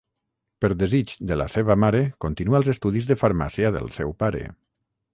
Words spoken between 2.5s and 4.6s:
els estudis de farmàcia del seu pare.